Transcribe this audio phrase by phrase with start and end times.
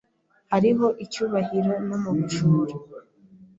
[0.51, 2.73] Hariho icyubahiro no mu bajura.